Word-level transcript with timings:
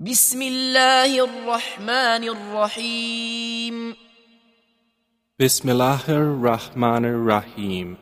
بسم 0.00 0.42
الله 0.42 1.24
الرحمن 1.24 2.22
الرحيم 2.28 3.96
Bismillahir 5.42 6.38
Rahmanir 6.38 7.26
Rahim. 7.26 7.96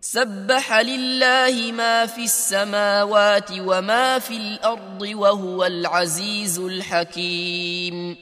سبح 0.00 0.72
لله 0.72 1.72
ما 1.72 2.06
في 2.06 2.24
السماوات 2.24 3.50
وما 3.52 4.18
في 4.18 4.36
الارض 4.36 5.00
وهو 5.02 5.64
العزيز 5.64 6.58
الحكيم 6.58 8.16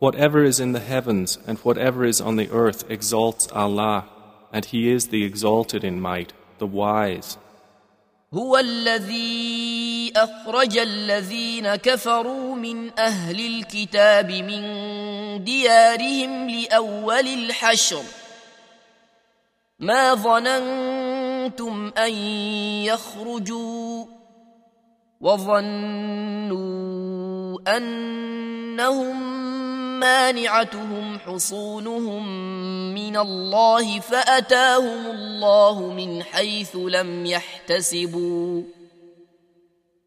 Whatever 0.00 0.42
is 0.42 0.58
in 0.58 0.72
the 0.72 0.80
heavens 0.80 1.38
and 1.46 1.58
whatever 1.58 2.04
is 2.04 2.20
on 2.20 2.34
the 2.34 2.50
earth 2.50 2.90
exalts 2.90 3.46
Allah, 3.52 4.06
and 4.52 4.64
He 4.64 4.90
is 4.90 5.06
the 5.06 5.22
exalted 5.22 5.84
in 5.84 6.00
might, 6.00 6.32
the 6.58 6.66
wise. 6.66 7.38
هو 8.34 8.58
الذي 8.58 10.12
أخرج 10.16 10.78
الذين 10.78 11.76
كفروا 11.76 12.54
من 12.54 12.98
أهل 12.98 13.46
الكتاب 13.46 14.30
من 14.30 14.64
ديارهم 15.44 16.50
لأول 16.50 17.26
الحشر. 17.28 18.02
ما 19.78 20.14
ظننتم 20.14 21.92
أن 21.98 22.12
يخرجوا 22.84 24.04
وظنوا 25.20 26.62
أنهم 27.76 29.42
مانعتهم 30.02 31.18
حصونهم 31.18 32.24
من 32.94 33.16
الله 33.16 34.00
فأتاهم 34.00 35.06
الله 35.06 35.92
من 35.92 36.22
حيث 36.22 36.76
لم 36.76 37.26
يحتسبوا. 37.26 38.62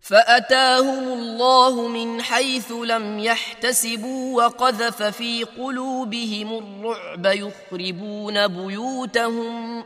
فأتاهم 0.01 1.13
الله 1.13 1.87
من 1.87 2.21
حيث 2.21 2.71
لم 2.71 3.19
يحتسبوا 3.19 4.43
وقذف 4.43 5.03
في 5.03 5.43
قلوبهم 5.43 6.57
الرعب 6.57 7.25
يخربون 7.25 8.47
بيوتهم. 8.47 9.83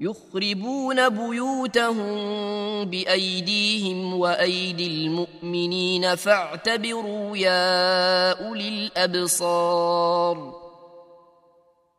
يخربون 0.00 1.08
بيوتهم 1.08 2.84
بايديهم 2.84 4.14
وايدي 4.14 4.86
المؤمنين 4.86 6.14
فاعتبروا 6.14 7.36
يا 7.36 8.46
اولي 8.46 8.68
الابصار 8.68 10.68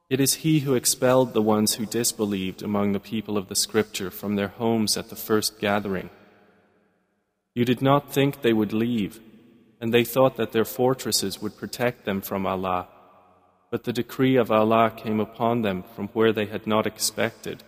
It 0.10 0.20
is 0.20 0.46
He 0.46 0.62
who 0.62 0.74
expelled 0.74 1.34
the 1.34 1.42
ones 1.42 1.76
who 1.76 1.86
disbelieved 1.86 2.64
among 2.64 2.94
the 2.94 3.00
people 3.00 3.38
of 3.38 3.48
the 3.48 3.62
Scripture 3.66 4.10
from 4.10 4.36
their 4.36 4.48
homes 4.48 4.98
at 4.98 5.10
the 5.10 5.16
first 5.16 5.60
gathering. 5.60 6.10
You 7.54 7.64
did 7.64 7.82
not 7.82 8.12
think 8.12 8.42
they 8.42 8.54
would 8.54 8.74
leave, 8.74 9.20
and 9.80 9.94
they 9.94 10.04
thought 10.04 10.36
that 10.38 10.52
their 10.52 10.66
fortresses 10.66 11.40
would 11.42 11.58
protect 11.58 12.06
them 12.06 12.22
from 12.22 12.48
Allah. 12.48 12.88
But 13.70 13.84
the 13.84 13.94
decree 13.94 14.36
of 14.36 14.52
Allah 14.52 14.92
came 15.04 15.20
upon 15.20 15.62
them 15.62 15.84
from 15.96 16.08
where 16.10 16.34
they 16.34 16.48
had 16.48 16.66
not 16.66 16.88
expected, 16.88 17.64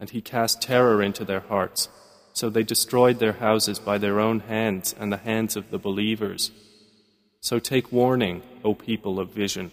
and 0.00 0.10
He 0.10 0.20
cast 0.20 0.62
terror 0.62 1.02
into 1.02 1.24
their 1.24 1.40
hearts, 1.40 1.88
so 2.32 2.50
they 2.50 2.62
destroyed 2.62 3.18
their 3.18 3.34
houses 3.34 3.78
by 3.78 3.98
their 3.98 4.18
own 4.18 4.40
hands 4.40 4.94
and 4.98 5.12
the 5.12 5.18
hands 5.18 5.56
of 5.56 5.70
the 5.70 5.78
believers. 5.78 6.50
So 7.40 7.58
take 7.58 7.92
warning, 7.92 8.42
O 8.64 8.74
people 8.74 9.20
of 9.20 9.30
vision. 9.30 9.70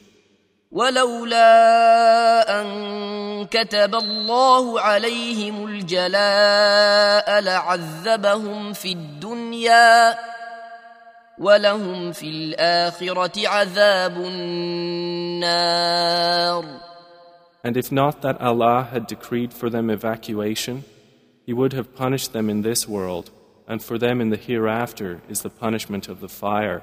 ولولا 0.71 2.61
ان 2.61 3.45
كتب 3.45 3.95
الله 3.95 4.81
عليهم 4.81 5.65
الجلاء 5.65 7.39
لعذبهم 7.39 8.73
في 8.73 8.91
الدنيا 8.91 10.17
ولهم 11.39 12.11
في 12.11 12.29
الاخره 12.29 13.47
عذاب 13.47 14.17
النار 14.17 15.85
And 17.64 17.76
if 17.78 17.90
not 17.90 18.20
that 18.20 18.40
Allah 18.40 18.88
had 18.92 19.06
decreed 19.06 19.54
for 19.54 19.70
them 19.70 19.88
evacuation, 19.88 20.84
He 21.46 21.52
would 21.52 21.72
have 21.72 21.94
punished 21.94 22.32
them 22.34 22.50
in 22.50 22.60
this 22.62 22.86
world, 22.86 23.30
and 23.66 23.82
for 23.82 23.96
them 23.98 24.20
in 24.20 24.28
the 24.30 24.36
hereafter 24.36 25.22
is 25.28 25.40
the 25.42 25.50
punishment 25.50 26.08
of 26.08 26.20
the 26.20 26.28
fire. 26.28 26.82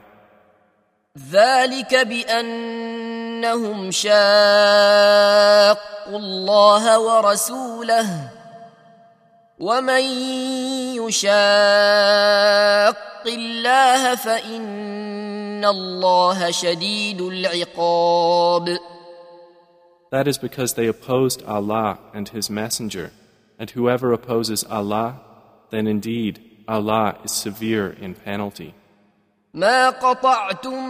ذلك 1.31 2.07
بانهم 2.07 3.91
شاقوا 3.91 4.11
الله 6.09 6.99
ورسوله 6.99 8.29
ومن 9.59 10.01
يشاق 10.95 11.27
الله 13.27 14.15
فان 14.15 15.65
الله 15.65 16.51
شديد 16.51 17.21
العقاب 17.21 18.79
That 20.10 20.28
is 20.28 20.38
because 20.38 20.74
they 20.74 20.86
opposed 20.86 21.42
Allah 21.44 21.98
and 22.14 22.28
His 22.28 22.48
Messenger, 22.48 23.10
and 23.58 23.70
whoever 23.70 24.12
opposes 24.12 24.64
Allah, 24.64 25.20
then 25.70 25.86
indeed 25.86 26.40
Allah 26.68 27.18
is 27.24 27.32
severe 27.32 27.90
in 27.90 28.14
penalty. 28.14 28.74
ما 29.54 29.90
قطعتم 29.90 30.84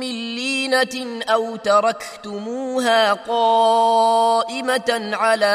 من 0.00 0.34
لينة 0.36 1.22
أو 1.24 1.56
تركتموها 1.56 3.12
قائمة 3.12 5.10
على 5.12 5.54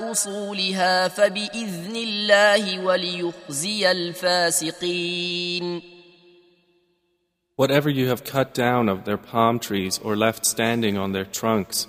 أصولها 0.00 1.08
فبإذن 1.08 1.96
الله 1.96 2.84
وليخزي 2.84 3.90
الفاسقين 3.90 5.82
Whatever 7.56 7.90
you 7.90 8.08
have 8.08 8.24
cut 8.24 8.54
down 8.54 8.88
of 8.88 9.04
their 9.04 9.18
palm 9.18 9.58
trees 9.58 9.98
or 10.02 10.16
left 10.16 10.46
standing 10.46 10.96
on 10.96 11.12
their 11.12 11.26
trunks, 11.26 11.86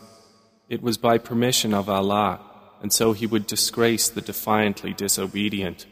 it 0.69 0.81
was 0.81 0.97
by 0.97 1.17
permission 1.17 1.73
of 1.73 1.89
Allah, 1.89 2.39
and 2.81 2.91
so 2.94 3.13
He 3.13 3.27
would 3.27 3.47
disgrace 3.47 4.09
the 4.09 4.22
defiantly 4.22 4.94
disobedient. 4.94 5.85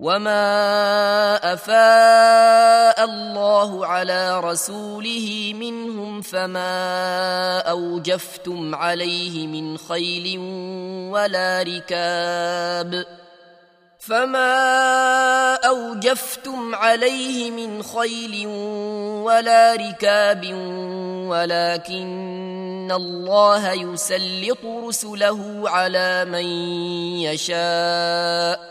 وما 0.00 1.52
أفاء 1.52 3.04
الله 3.04 3.86
على 3.86 4.40
رسوله 4.40 5.52
منهم 5.60 6.20
فما 6.20 7.58
أوجفتم 7.60 8.74
عليه 8.74 9.46
من 9.46 9.76
خيل 9.78 10.38
ولا 11.12 11.62
ركاب 11.62 13.04
فما 13.98 15.54
أوجفتم 15.54 16.74
عليه 16.74 17.50
من 17.50 17.82
خيل 17.82 18.46
ولا 19.26 19.74
ركاب 19.74 20.54
ولكن 21.28 22.43
الله 22.92 23.72
يسلط 23.72 24.64
رسله 24.64 25.70
على 25.70 26.24
من 26.24 26.44
يشاء 27.22 28.70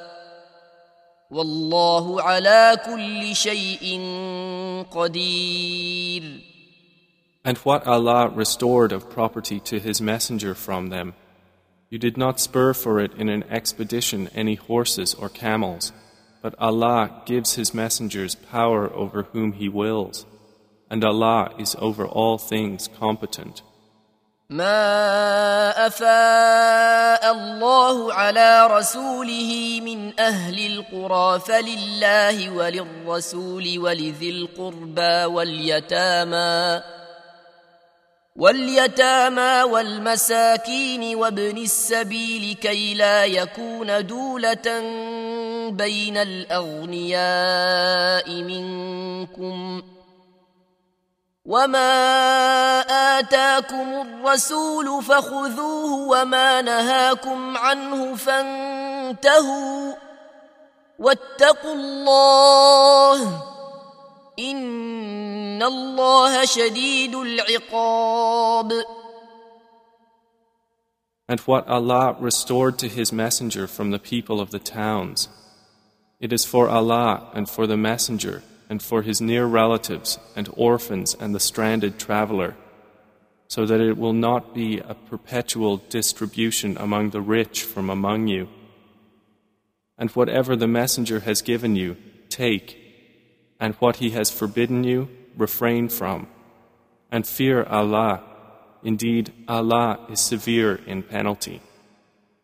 والله 1.32 2.22
على 2.22 2.78
كل 2.86 3.36
شيء 3.36 4.02
قدير 4.92 6.50
And 7.46 7.58
what 7.60 7.88
Allah 7.88 8.30
restored 8.30 8.92
of 8.92 9.10
property 9.10 9.60
to 9.62 9.80
His 9.80 10.02
Messenger 10.02 10.54
from 10.56 10.90
them, 10.90 11.14
you 11.90 11.98
did 11.98 12.18
not 12.18 12.40
spur 12.40 12.74
for 12.74 13.00
it 13.00 13.14
in 13.14 13.30
an 13.30 13.44
expedition 13.50 14.30
any 14.36 14.56
horses 14.56 15.14
or 15.14 15.30
camels, 15.30 15.94
but 16.42 16.54
Allah 16.60 17.24
gives 17.26 17.56
His 17.56 17.74
messengers 17.74 18.36
power 18.36 18.94
over 18.94 19.24
whom 19.32 19.54
He 19.54 19.70
wills, 19.70 20.26
and 20.92 21.04
Allah 21.04 21.52
is 21.58 21.76
over 21.80 22.06
all 22.06 22.38
things 22.38 22.90
competent. 23.00 23.62
ما 24.51 25.87
افاء 25.87 27.33
الله 27.33 28.15
على 28.15 28.67
رسوله 28.67 29.81
من 29.85 30.21
أهل 30.21 30.67
القرى 30.67 31.41
فلله 31.41 32.51
وللرسول 32.51 33.79
ولذي 33.79 34.31
القربى 34.31 35.25
واليتامى 35.25 36.83
واليتامى 38.37 39.63
والمساكين 39.63 41.17
وابن 41.17 41.59
السبيل 41.59 42.55
كي 42.55 42.95
لا 42.95 43.25
يكون 43.25 44.07
دوله 44.07 44.81
بين 45.71 46.17
الاغنياء 46.17 47.23
منكم 48.31 49.83
وما 51.45 52.81
آتاكم 53.19 53.89
الرسول 54.01 55.03
فخذوه 55.03 55.93
وما 56.09 56.63
نهاكم 56.63 57.57
عنه 57.57 58.17
فانتهوا 58.17 59.95
واتقوا 60.99 61.75
الله 61.75 63.43
إن 64.39 65.63
الله 65.63 66.45
شديد 66.45 67.15
العقاب 67.15 68.85
and 71.27 71.41
what 71.41 71.67
Allah 71.69 72.17
restored 72.21 72.79
to 72.79 72.89
His 72.89 73.11
Messenger 73.11 73.67
from 73.67 73.91
the 73.91 73.99
people 73.99 74.43
of 74.43 74.51
the 74.51 74.59
towns. 74.59 75.29
It 76.21 76.35
is 76.35 76.45
for 76.45 76.69
Allah 76.69 77.31
and 77.33 77.49
for 77.49 77.67
the 77.67 77.79
Messenger 77.79 78.43
and 78.69 78.83
for 78.83 79.03
his 79.03 79.21
near 79.21 79.47
relatives 79.47 80.19
and 80.35 80.49
orphans 80.57 81.15
and 81.19 81.35
the 81.35 81.41
stranded 81.41 81.99
traveler, 81.99 82.57
so 83.49 83.67
that 83.67 83.81
it 83.81 83.97
will 83.97 84.13
not 84.13 84.55
be 84.55 84.79
a 84.79 84.95
perpetual 84.95 85.77
distribution 85.77 86.77
among 86.79 87.11
the 87.11 87.21
rich 87.21 87.63
from 87.63 87.91
among 87.91 88.29
you. 88.29 88.49
And 89.99 90.11
whatever 90.11 90.57
the 90.57 90.67
Messenger 90.67 91.21
has 91.21 91.43
given 91.43 91.77
you, 91.77 91.97
take, 92.29 92.79
and 93.61 93.75
what 93.77 93.97
he 93.97 94.11
has 94.11 94.31
forbidden 94.31 94.83
you, 94.83 95.09
refrain 95.37 95.89
from. 95.89 96.27
And 97.11 97.27
fear 97.27 97.63
Allah. 97.65 98.23
Indeed, 98.83 99.33
Allah 99.47 100.05
is 100.11 100.21
severe 100.21 100.81
in 100.87 101.03
penalty. 101.03 101.63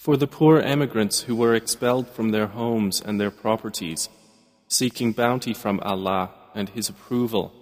For 0.00 0.16
the 0.16 0.26
poor 0.26 0.60
emigrants 0.60 1.22
who 1.22 1.34
were 1.34 1.54
expelled 1.54 2.08
from 2.08 2.30
their 2.30 2.46
homes 2.46 3.00
and 3.00 3.20
their 3.20 3.30
properties, 3.30 4.08
seeking 4.68 5.12
bounty 5.12 5.54
from 5.54 5.80
Allah 5.80 6.30
and 6.54 6.68
His 6.68 6.88
approval, 6.88 7.52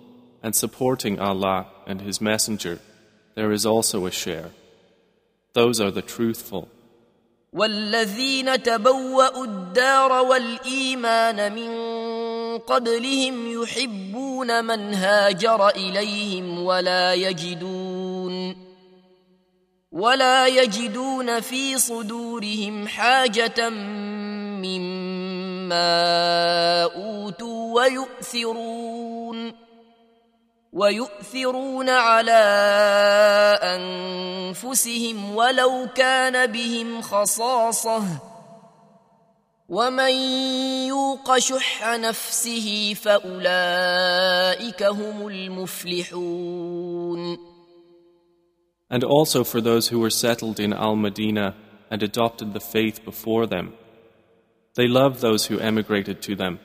and 0.43 0.55
supporting 0.55 1.19
Allah 1.19 1.67
and 1.87 2.01
His 2.01 2.21
Messenger, 2.21 2.81
there 3.35 3.51
is 3.53 3.65
also 3.65 4.07
a 4.07 4.11
share. 4.11 4.51
Those 5.55 5.81
are 5.81 5.91
the 5.91 6.03
truthful. 6.03 6.69
والذين 7.55 8.63
تبوأوا 8.63 9.45
الدار 9.45 10.13
والإيمان 10.13 11.53
من 11.53 11.71
قبلهم 12.59 13.63
يحبون 13.63 14.65
من 14.65 14.95
هاجر 14.95 15.69
إليهم 15.69 16.63
ولا 16.63 17.15
يجدون 17.15 17.78
ولا 19.92 20.48
يجدون 20.48 21.40
في 21.40 21.78
صدورهم 21.78 22.88
حاجة 22.88 23.70
مما 24.60 25.74
أوتوا 26.84 27.82
ويؤثرون 27.82 29.54
ويؤثرون 30.74 31.90
على 31.90 32.32
أنفسهم 33.64 35.36
ولو 35.36 35.88
كان 35.96 36.52
بهم 36.52 37.02
خصاصة 37.02 38.04
ومن 39.70 40.12
يوق 40.88 41.38
شح 41.38 41.84
نفسه 41.88 42.96
فأولئك 43.04 44.84
هم 44.84 45.28
المفلحون 45.28 46.80
and 48.91 49.03
also 49.03 49.45
for 49.45 49.61
those 49.61 49.89
who 49.89 49.99
were 49.99 50.11
settled 50.11 50.61
in 50.61 50.73
Al 50.73 50.97
Madinah 50.97 51.55
and 51.91 52.03
adopted 52.03 52.53
the 52.53 52.61
faith 52.61 53.05
before 53.05 53.47
them. 53.47 53.75
They 54.75 54.89
love 54.89 55.21
those 55.21 55.47
who 55.47 55.59
emigrated 55.59 56.21
to 56.23 56.35
them, 56.35 56.59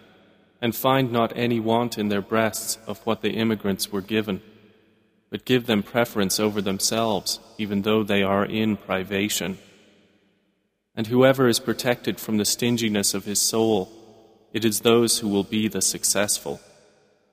and 0.62 0.76
find 0.76 1.12
not 1.12 1.32
any 1.36 1.60
want 1.60 1.98
in 1.98 2.10
their 2.10 2.22
breasts 2.22 2.78
of 2.88 3.00
what 3.06 3.22
the 3.22 3.32
immigrants 3.32 3.92
were 3.92 4.02
given, 4.02 4.42
but 5.30 5.46
give 5.46 5.68
them 5.68 5.84
preference 5.84 6.40
over 6.40 6.62
themselves, 6.62 7.40
even 7.58 7.84
though 7.84 8.04
they 8.04 8.24
are 8.24 8.46
in 8.46 8.78
privation. 8.78 9.58
And 10.96 11.08
whoever 11.08 11.48
is 11.48 11.60
protected 11.60 12.20
from 12.20 12.38
the 12.38 12.46
stinginess 12.46 13.14
of 13.14 13.26
his 13.26 13.40
soul, 13.40 13.92
it 14.52 14.66
is 14.66 14.82
those 14.82 15.20
who 15.20 15.28
will 15.28 15.44
be 15.44 15.68
the 15.68 15.82
successful. 15.82 16.60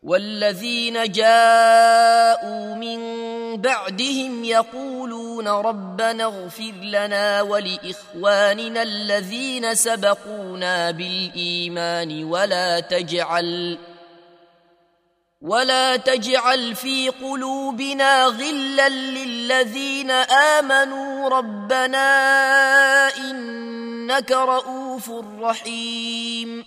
والذين 0.05 1.13
جاءوا 1.13 2.75
من 2.77 3.30
بعدهم 3.58 4.44
يقولون 4.44 5.48
ربنا 5.48 6.24
اغفر 6.24 6.74
لنا 6.84 7.42
ولإخواننا 7.42 8.82
الذين 8.82 9.76
سبقونا 9.76 10.92
بالإيمان 10.92 12.24
ولا 12.24 12.80
تجعل 12.80 13.78
ولا 15.42 15.96
تجعل 15.96 16.76
في 16.76 17.10
قلوبنا 17.10 18.26
غلا 18.26 18.90
للذين 18.90 20.12
آمنوا 20.12 21.30
ربنا 21.30 22.08
إنك 23.18 24.32
رؤوف 24.32 25.12
رحيم. 25.40 26.66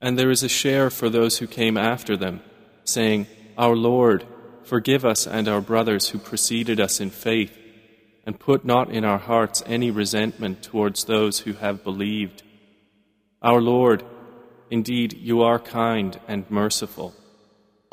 And 0.00 0.18
there 0.18 0.30
is 0.30 0.42
a 0.42 0.48
share 0.48 0.90
for 0.90 1.08
those 1.08 1.38
who 1.38 1.46
came 1.46 1.76
after 1.76 2.16
them, 2.16 2.40
saying, 2.84 3.26
Our 3.58 3.74
Lord, 3.74 4.26
forgive 4.65 5.05
us 5.05 5.27
and 5.27 5.47
our 5.47 5.61
brothers 5.61 6.09
who 6.09 6.19
preceded 6.19 6.79
us 6.79 6.99
in 6.99 7.09
faith, 7.09 7.57
and 8.25 8.39
put 8.39 8.63
not 8.63 8.89
in 8.89 9.03
our 9.03 9.17
hearts 9.17 9.63
any 9.65 9.91
resentment 9.91 10.63
towards 10.63 11.05
those 11.05 11.39
who 11.39 11.53
have 11.53 11.83
believed. 11.83 12.43
Our 13.41 13.61
Lord, 13.61 14.03
indeed 14.69 15.13
you 15.13 15.41
are 15.41 15.59
kind 15.59 16.19
and 16.27 16.49
merciful. 16.49 17.13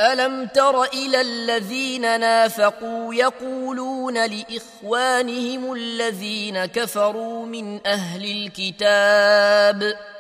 ألم 0.00 0.46
تر 0.46 0.84
إلى 0.84 1.20
الذين 1.20 2.20
نافقوا 2.20 3.14
يقولون 3.14 4.26
لإخوانهم 4.26 5.72
الذين 5.72 6.66
كفروا 6.66 7.46
من 7.46 7.86
أهل 7.86 8.24
الكتاب ؟ 8.24 10.11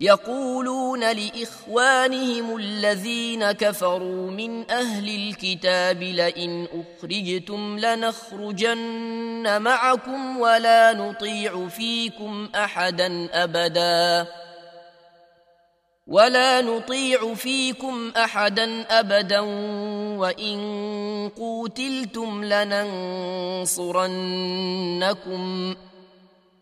يقولون 0.00 1.00
لإخوانهم 1.12 2.56
الذين 2.56 3.52
كفروا 3.52 4.30
من 4.30 4.70
أهل 4.70 5.08
الكتاب 5.14 6.02
لئن 6.02 6.68
أخرجتم 6.72 7.78
لنخرجن 7.78 9.62
معكم 9.62 10.40
ولا 10.40 10.92
نطيع 10.92 11.68
فيكم 11.68 12.48
أحدا 12.54 13.28
أبدا. 13.44 14.26
ولا 16.06 16.60
نطيع 16.60 17.34
فيكم 17.34 18.12
أحدا 18.16 18.84
أبدا 19.00 19.40
وإن 20.18 20.58
قوتلتم 21.36 22.44
لننصرنكم. 22.44 23.74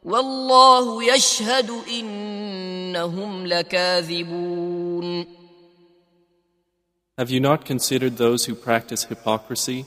والله 0.04 1.04
يشهد 1.04 1.72
إنهم 1.89 3.48
لكاذبون 3.48 5.25
Have 7.18 7.32
you 7.32 7.39
not 7.39 7.66
considered 7.66 8.18
those 8.18 8.46
who 8.46 8.54
practice 8.54 9.06
hypocrisy, 9.06 9.86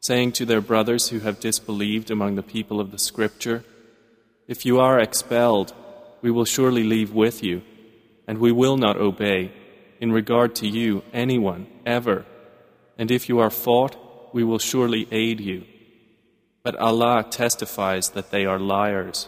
saying 0.00 0.30
to 0.32 0.46
their 0.46 0.60
brothers 0.60 1.08
who 1.08 1.18
have 1.18 1.40
disbelieved 1.40 2.08
among 2.08 2.36
the 2.36 2.42
people 2.42 2.80
of 2.80 2.92
the 2.92 2.98
Scripture, 3.00 3.64
If 4.46 4.64
you 4.64 4.78
are 4.78 5.00
expelled, 5.00 5.74
we 6.22 6.30
will 6.30 6.44
surely 6.44 6.84
leave 6.84 7.12
with 7.12 7.42
you, 7.42 7.62
and 8.28 8.38
we 8.38 8.52
will 8.52 8.76
not 8.76 8.96
obey, 8.96 9.50
in 10.00 10.12
regard 10.12 10.54
to 10.56 10.68
you, 10.68 11.02
anyone, 11.12 11.66
ever. 11.84 12.24
And 12.96 13.10
if 13.10 13.28
you 13.28 13.40
are 13.40 13.50
fought, 13.50 13.96
we 14.32 14.44
will 14.44 14.60
surely 14.60 15.08
aid 15.10 15.40
you. 15.40 15.64
But 16.63 16.75
Allah 16.75 17.25
testifies 17.29 18.09
that 18.09 18.29
they 18.31 18.45
are 18.45 18.59
liars. 18.59 19.27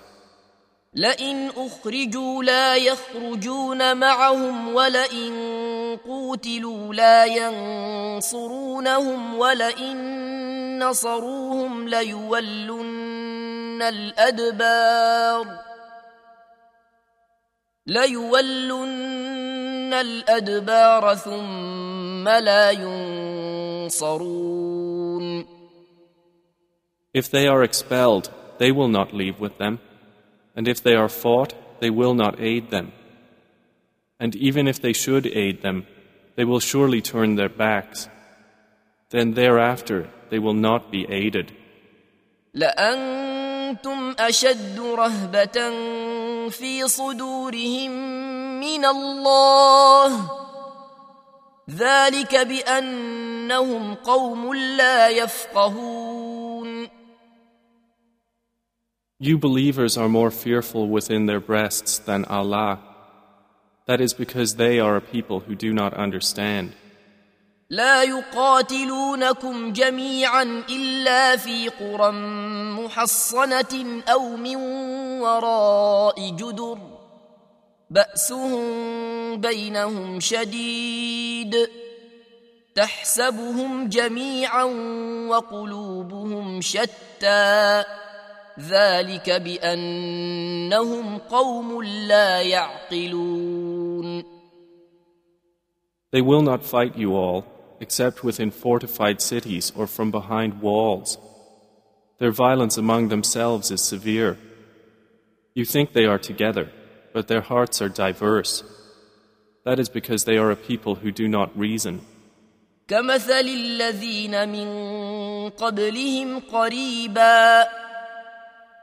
لئن 0.96 1.50
أخرجوا 1.58 2.44
لا 2.44 2.76
يخرجون 2.76 3.98
معهم 3.98 4.74
ولئن 4.76 5.34
قوتلوا 6.06 6.94
لا 6.94 7.26
ينصرونهم 7.26 8.60
ولئن 9.38 10.84
نصروهم 10.84 11.88
ليولن 11.88 13.82
الأدبار 13.82 15.46
ليولن 17.88 19.44
الأدبار 19.94 21.16
ثم 21.16 22.30
لا 22.30 22.72
ينصرون 23.92 25.63
If 27.15 27.31
they 27.31 27.47
are 27.47 27.63
expelled, 27.63 28.31
they 28.59 28.71
will 28.73 28.89
not 28.89 29.15
leave 29.15 29.41
with 29.41 29.59
them. 29.59 29.81
And 30.55 30.69
if 30.69 30.83
they 30.83 30.95
are 30.95 31.09
fought, 31.09 31.55
they 31.81 31.91
will 31.91 32.15
not 32.15 32.41
aid 32.41 32.71
them. 32.71 32.93
And 34.21 34.35
even 34.37 34.67
if 34.67 34.81
they 34.81 34.93
should 34.93 35.27
aid 35.27 35.63
them, 35.63 35.87
they 36.37 36.45
will 36.45 36.61
surely 36.61 37.01
turn 37.01 37.37
their 37.37 37.49
backs. 37.49 38.09
Then 39.11 39.35
thereafter 39.35 40.11
they 40.31 40.39
will 40.39 40.55
not 40.55 40.91
be 40.91 41.07
aided. 41.09 41.53
لأنتم 42.55 44.15
أشد 44.19 44.81
رهبة 44.81 45.71
في 46.51 46.89
صدورهم 46.89 47.91
من 48.61 48.85
الله 48.85 50.31
ذلك 51.71 52.35
بانهم 52.35 53.95
قوم 53.95 54.55
لا 54.55 55.09
يفقهون 55.09 56.22
You 59.23 59.37
believers 59.37 59.97
are 59.97 60.09
more 60.09 60.31
fearful 60.31 60.89
within 60.89 61.27
their 61.27 61.41
breasts 61.41 61.99
than 61.99 62.25
Allah. 62.27 62.79
That 63.87 64.01
is 64.01 64.15
because 64.15 64.55
they 64.55 64.79
are 64.79 64.97
a 64.97 65.01
people 65.01 65.41
who 65.41 65.55
do 65.57 65.73
not 65.73 65.93
understand. 65.95 66.73
لا 67.71 68.03
يقاتلونكم 68.03 69.73
جميعا 69.73 70.43
الا 70.71 71.37
في 71.37 71.69
قرى 71.69 72.11
محصنه 72.73 74.03
او 74.09 74.37
من 74.37 74.57
وراء 75.21 76.31
جدر 76.31 76.79
باسهم 77.91 79.41
بينهم 79.41 80.21
شديد 80.21 81.69
تحسبهم 82.75 83.89
جميعا 83.89 84.65
وقلوبهم 85.29 86.61
شتى 86.61 87.85
ذلك 88.61 89.31
بانهم 89.31 91.19
قوم 91.19 91.83
لا 91.83 92.43
يعقلون 92.43 94.25
They 96.11 96.23
will 96.23 96.43
not 96.43 96.65
fight 96.65 96.97
you 96.97 97.15
all, 97.15 97.45
except 97.81 98.25
within 98.25 98.51
fortified 98.51 99.21
cities 99.21 99.71
or 99.77 99.87
from 99.87 100.11
behind 100.11 100.63
walls. 100.63 101.19
Their 102.19 102.33
violence 102.33 102.79
among 102.79 103.09
themselves 103.09 103.71
is 103.71 103.83
severe. 103.83 104.39
You 105.55 105.65
think 105.67 105.93
they 105.93 106.07
are 106.07 106.19
together, 106.19 106.71
but 107.13 107.29
their 107.29 107.43
hearts 107.43 107.83
are 107.83 107.91
diverse. 107.91 108.65
That 109.65 109.79
is 109.79 109.91
because 109.91 110.25
they 110.25 110.39
are 110.39 110.51
a 110.51 110.57
people 110.57 110.95
who 110.97 111.13
do 111.13 111.29
not 111.29 111.57
reason. 111.57 112.01
كمثل 112.89 113.47
الذين 113.47 114.49
من 114.49 114.69
قبلهم 115.51 116.39
قريبا 116.39 117.67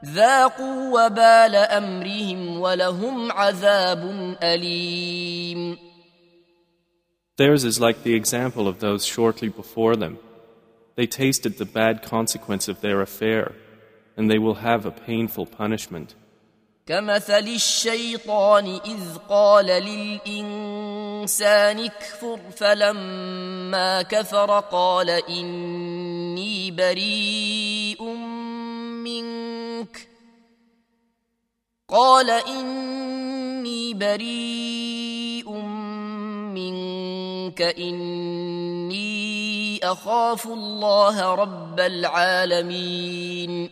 ذاقوا 0.04 1.06
وبال 1.06 1.54
امرهم 1.54 2.60
ولهم 2.60 3.32
عذاب 3.32 4.36
اليم 4.42 5.78
Theirs 7.36 7.64
is 7.64 7.78
like 7.78 8.02
the 8.02 8.14
example 8.14 8.66
of 8.66 8.80
those 8.80 9.04
shortly 9.04 9.50
before 9.50 9.94
them. 9.94 10.18
They 10.96 11.06
tasted 11.06 11.58
the 11.58 11.66
bad 11.66 12.02
consequence 12.02 12.66
of 12.66 12.80
their 12.80 13.02
affair, 13.02 13.52
and 14.16 14.30
they 14.30 14.38
will 14.38 14.54
have 14.54 14.86
a 14.86 14.90
painful 14.90 15.44
punishment. 15.44 16.14
كمثل 16.86 17.48
الشيطان 17.48 18.66
اذ 18.66 19.16
قال 19.28 19.66
للانسان 20.26 21.78
اكفر 21.78 22.40
فلما 22.56 24.02
كفر 24.02 24.60
قال 24.60 25.10
اني 25.10 26.70
بريء 26.70 28.02
منك 29.04 29.39
قال 31.88 32.30
اني 32.30 33.94
بريء 33.94 35.50
منك 36.54 37.62
اني 37.62 39.06
اخاف 39.82 40.46
الله 40.46 41.34
رب 41.34 41.80
العالمين 41.80 43.70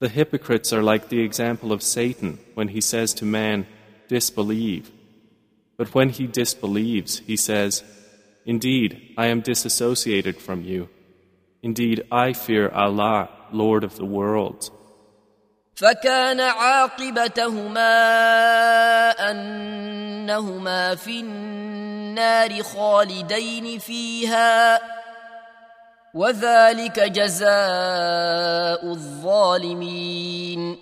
The 0.00 0.08
hypocrites 0.08 0.72
are 0.72 0.82
like 0.82 1.10
the 1.10 1.20
example 1.20 1.70
of 1.70 1.80
Satan 1.80 2.40
when 2.54 2.68
he 2.68 2.80
says 2.80 3.14
to 3.14 3.24
man, 3.24 3.66
Disbelieve. 4.08 4.90
But 5.78 5.94
when 5.94 6.08
he 6.08 6.26
disbelieves, 6.26 7.20
he 7.20 7.36
says, 7.36 7.84
Indeed, 8.44 9.14
I 9.16 9.26
am 9.26 9.42
disassociated 9.42 10.36
from 10.38 10.64
you. 10.64 10.88
Indeed, 11.62 12.04
I 12.10 12.32
fear 12.32 12.68
Allah, 12.68 13.28
Lord 13.52 13.84
of 13.84 13.96
the 13.96 14.04
worlds. 14.04 14.70
فكان 15.74 16.40
عاقبتهما 16.40 17.90
انهما 19.30 20.94
في 20.94 21.20
النار 21.20 22.62
خالدين 22.62 23.78
فيها 23.78 24.80
وذلك 26.14 27.00
جزاء 27.00 28.92
الظالمين 28.92 30.78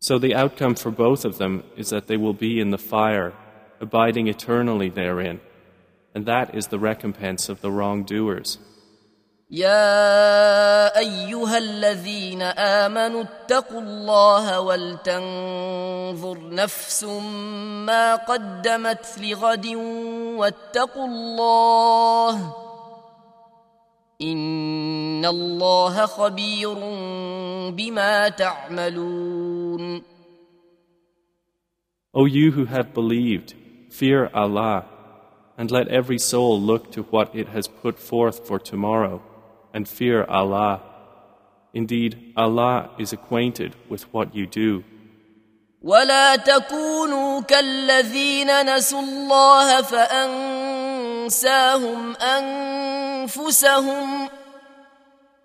So 0.00 0.18
the 0.18 0.34
outcome 0.34 0.74
for 0.74 0.90
both 0.90 1.24
of 1.24 1.38
them 1.38 1.62
is 1.78 1.88
that 1.88 2.08
they 2.08 2.18
will 2.18 2.34
be 2.34 2.60
in 2.60 2.68
the 2.68 2.76
fire, 2.76 3.32
abiding 3.80 4.28
eternally 4.28 4.90
therein. 4.90 5.40
And 6.14 6.26
that 6.26 6.54
is 6.54 6.66
the 6.66 6.78
recompense 6.78 7.48
of 7.48 7.62
the 7.62 7.70
wrongdoers. 7.70 8.58
يا 9.51 10.99
ايها 10.99 11.57
الذين 11.57 12.41
امنوا 12.41 13.23
اتقوا 13.23 13.81
الله 13.81 14.61
ولتنظر 14.61 16.37
نفس 16.53 17.03
ما 17.85 18.15
قدمت 18.15 19.17
لغد 19.21 19.65
واتقوا 20.37 21.05
الله 21.05 22.55
ان 24.21 25.25
الله 25.25 26.05
خبير 26.05 26.73
بما 27.69 28.29
تعملون 28.29 30.01
O 32.11 32.25
you 32.25 32.51
who 32.51 32.65
have 32.65 32.93
believed, 32.93 33.53
fear 33.91 34.29
Allah, 34.33 34.85
and 35.57 35.69
let 35.71 35.87
every 35.87 36.17
soul 36.17 36.59
look 36.59 36.91
to 36.91 37.03
what 37.03 37.35
it 37.35 37.47
has 37.49 37.67
put 37.67 37.99
forth 37.99 38.47
for 38.47 38.57
tomorrow, 38.57 39.21
and 39.72 39.88
fear 39.88 40.24
Allah. 40.24 40.82
Indeed, 41.72 42.32
Allah 42.36 42.90
is 42.98 43.12
acquainted 43.12 43.76
with 43.88 44.12
what 44.12 44.34
you 44.34 44.46
do. 44.46 44.84
ولا 45.84 46.36
تكونوا 46.36 47.40
كالذين 47.40 48.76
نسوا 48.76 49.00
الله 49.00 49.82
فانساهم 49.82 51.36
انفسهم 52.16 54.28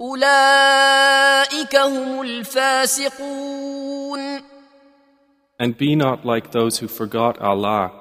اولئك 0.01 1.75
هم 1.75 2.21
الفاسقون 2.21 4.19
And 5.62 5.77
be 5.77 5.93
not 5.93 6.24
like 6.24 6.51
those 6.51 6.77
who 6.79 6.88
forgot 6.88 7.38
Allah, 7.39 7.91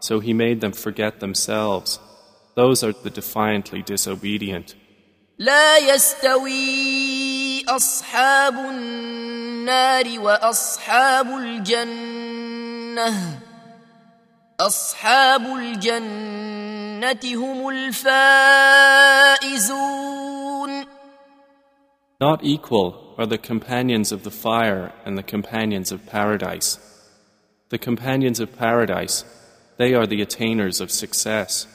so 0.00 0.18
He 0.18 0.32
made 0.32 0.60
them 0.60 0.72
forget 0.72 1.20
themselves. 1.20 2.00
Those 2.56 2.82
are 2.82 2.92
the 2.92 3.10
defiantly 3.10 3.82
disobedient. 3.82 4.74
لا 5.38 5.78
يستوي 5.78 7.64
اصحاب 7.68 8.54
النار 8.54 10.20
واصحاب 10.20 11.26
الجنه 11.26 13.14
اصحاب 14.60 15.46
الجنه 15.46 17.20
هم 17.24 17.68
الفائزون 17.68 19.14
Not 22.20 22.44
equal 22.44 23.14
are 23.18 23.26
the 23.26 23.38
companions 23.38 24.12
of 24.12 24.22
the 24.22 24.30
fire 24.30 24.92
and 25.04 25.18
the 25.18 25.22
companions 25.22 25.90
of 25.92 26.06
paradise. 26.06 26.78
The 27.70 27.78
companions 27.78 28.38
of 28.40 28.56
paradise, 28.56 29.24
they 29.78 29.94
are 29.94 30.06
the 30.06 30.22
attainers 30.22 30.80
of 30.80 30.90
success. 30.90 31.66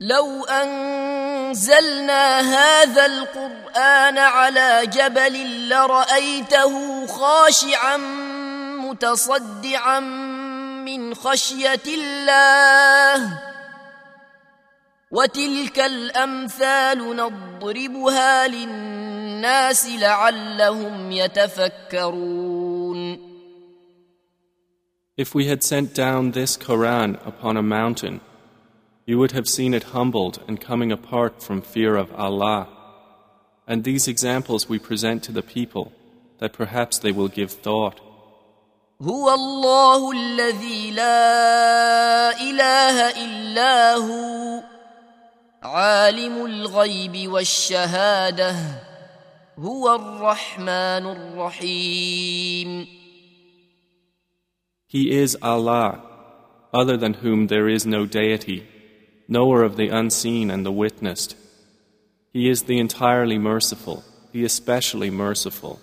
لو 0.00 0.44
أنزلنا 1.47 2.39
هذا 2.39 3.05
القرآن 3.05 4.17
على 4.17 4.81
جبل 4.87 5.69
لرأيته 5.69 7.05
خاشعا 7.07 7.97
متصدعا 8.77 9.99
من 10.83 11.13
خشية 11.15 11.85
الله. 11.87 13.39
وتلك 15.11 15.79
الأمثال 15.79 17.15
نضربها 17.15 18.47
للناس 18.47 19.87
لعلهم 19.87 21.11
يتفكرون. 21.11 22.47
If 25.17 25.33
we 25.33 25.45
had 25.47 25.63
sent 25.63 25.95
down 25.95 26.31
this 26.31 26.57
Quran 26.57 27.17
upon 27.25 27.57
a 27.57 27.63
mountain, 27.63 28.19
you 29.06 29.18
would 29.18 29.32
have 29.32 29.48
seen 29.48 29.74
it 29.74 29.84
humbled 29.94 30.40
and 30.46 30.60
coming 30.60 30.92
apart 30.92 31.42
from 31.42 31.60
fear 31.60 31.96
of 31.96 32.12
Allah. 32.14 32.68
And 33.66 33.82
these 33.82 34.06
examples 34.06 34.68
we 34.68 34.78
present 34.78 35.22
to 35.24 35.32
the 35.32 35.42
people, 35.42 35.92
that 36.38 36.52
perhaps 36.52 36.98
they 36.98 37.12
will 37.12 37.28
give 37.28 37.50
thought. 37.50 38.00
هو 39.02 39.34
الله 39.34 40.12
الذي 40.12 40.90
لا 40.90 42.40
اله 42.40 43.24
الا 43.24 43.94
هو 43.94 44.62
عالم 45.62 46.46
الغيب 46.46 47.32
والشهاده 47.32 48.56
هو 49.58 49.94
الرحمن 49.94 51.06
الرحيم 51.16 52.86
He 54.86 55.10
is 55.10 55.36
Allah, 55.40 56.02
other 56.74 56.98
than 56.98 57.14
whom 57.14 57.46
there 57.46 57.66
is 57.66 57.86
no 57.86 58.04
deity, 58.04 58.66
knower 59.28 59.62
of 59.62 59.76
the 59.76 59.88
unseen 59.88 60.50
and 60.50 60.64
the 60.66 60.72
witnessed. 60.72 61.36
He 62.32 62.48
is 62.48 62.62
the 62.64 62.78
entirely 62.78 63.38
merciful, 63.38 64.04
the 64.32 64.44
especially 64.44 65.10
merciful. 65.10 65.78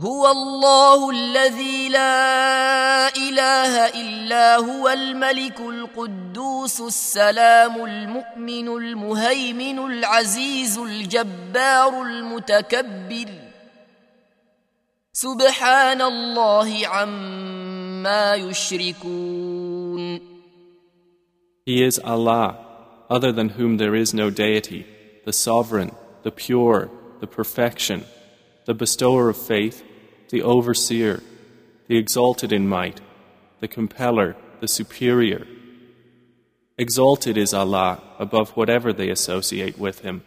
هو 0.00 0.30
الله 0.30 1.10
الذي 1.10 1.88
لا 1.88 3.08
اله 3.16 3.86
الا 3.88 4.56
هو 4.56 4.88
الملك 4.88 5.60
القدوس 5.60 6.80
السلام 6.80 7.84
المؤمن 7.84 8.68
المهيمن 8.68 9.78
العزيز 9.78 10.78
الجبار 10.78 12.02
المتكبر 12.02 13.28
سبحان 15.12 16.02
الله 16.02 16.86
عما 16.86 18.34
يشركون 18.34 19.49
He 21.64 21.82
is 21.82 21.98
Allah, 21.98 22.58
other 23.10 23.32
than 23.32 23.50
whom 23.50 23.76
there 23.76 23.94
is 23.94 24.14
no 24.14 24.30
deity, 24.30 24.86
the 25.24 25.32
sovereign, 25.32 25.92
the 26.22 26.30
pure, 26.30 26.90
the 27.20 27.26
perfection, 27.26 28.04
the 28.66 28.74
bestower 28.74 29.28
of 29.28 29.36
faith, 29.36 29.82
the 30.30 30.42
overseer, 30.42 31.22
the 31.88 31.96
exalted 31.96 32.52
in 32.52 32.68
might, 32.68 33.00
the 33.60 33.68
compeller, 33.68 34.36
the 34.60 34.68
superior. 34.68 35.46
Exalted 36.78 37.36
is 37.38 37.54
Allah 37.54 38.02
above 38.18 38.50
whatever 38.50 38.92
they 38.92 39.08
associate 39.08 39.78
with 39.78 40.00
Him. 40.00 40.22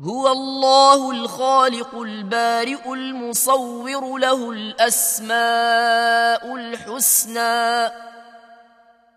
هو 0.00 0.32
الله 0.32 1.10
الخالق 1.10 1.94
البارئ 1.94 2.92
المصور 2.92 4.18
له 4.18 4.50
الاسماء 4.50 5.34
الحسنى 6.56 7.90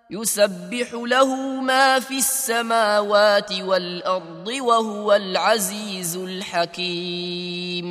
يسبح 0.09 0.93
له 0.93 1.62
ما 1.62 2.00
في 2.00 2.17
السماوات 2.17 3.53
والارض 3.62 4.47
وهو 4.47 5.13
العزيز 5.13 6.17
الحكيم 6.17 7.85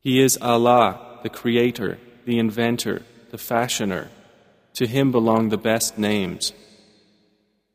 He 0.00 0.20
is 0.20 0.36
Allah, 0.42 1.20
the 1.22 1.30
Creator, 1.30 1.98
the 2.26 2.38
Inventor, 2.38 3.02
the 3.30 3.38
Fashioner. 3.38 4.08
To 4.74 4.86
Him 4.86 5.10
belong 5.10 5.48
the 5.48 5.56
best 5.56 5.96
names. 5.96 6.52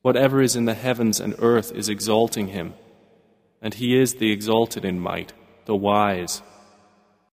Whatever 0.03 0.39
is 0.41 0.55
in 0.55 0.65
the 0.65 0.75
heavens 0.75 1.19
and 1.19 1.33
earth 1.39 1.71
is 1.71 1.89
exalting 1.89 2.49
Him, 2.49 2.73
and 3.63 3.73
He 3.73 3.97
is 3.97 4.15
the 4.15 4.31
exalted 4.31 4.85
in 4.85 4.99
might, 4.99 5.33
the 5.65 5.75
wise. 5.75 6.43